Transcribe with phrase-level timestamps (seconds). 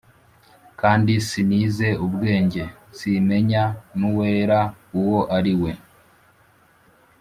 [0.81, 2.63] kandi sinize ubwenge,
[2.97, 3.63] simenya
[3.97, 4.59] n’uwera
[4.99, 5.71] uwo ari we